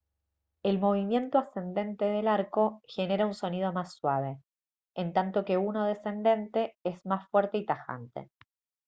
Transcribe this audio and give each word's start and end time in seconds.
el 0.63 0.79
movimiento 0.79 1.37
ascendente 1.37 2.05
del 2.05 2.27
arco 2.27 2.81
genera 2.87 3.27
un 3.27 3.35
sonido 3.35 3.71
más 3.71 3.93
suave 3.93 4.39
en 4.95 5.13
tanto 5.13 5.45
que 5.45 5.57
uno 5.57 5.85
descendente 5.85 6.75
es 6.83 6.99
más 7.05 7.29
fuerte 7.29 7.59
y 7.59 7.67
tajante 7.67 8.31